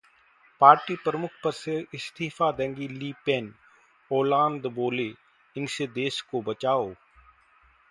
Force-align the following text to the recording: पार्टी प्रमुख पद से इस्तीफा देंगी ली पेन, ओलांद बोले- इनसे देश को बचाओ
पार्टी 0.61 0.95
प्रमुख 0.95 1.31
पद 1.43 1.51
से 1.51 1.85
इस्तीफा 1.93 2.51
देंगी 2.51 2.87
ली 2.87 3.13
पेन, 3.25 3.53
ओलांद 4.11 4.65
बोले- 4.65 5.15
इनसे 5.55 5.87
देश 5.87 6.21
को 6.21 6.41
बचाओ 6.41 6.93